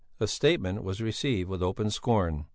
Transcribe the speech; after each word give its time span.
The 0.17 0.25
statement 0.27 0.83
was 0.83 0.99
received 0.99 1.47
with 1.47 1.61
open 1.61 1.91
scorn. 1.91 2.47